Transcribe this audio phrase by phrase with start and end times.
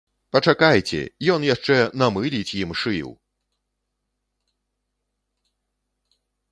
[0.35, 1.01] Пачакайце,
[1.33, 3.13] ён яшчэ намыліць ім шыю!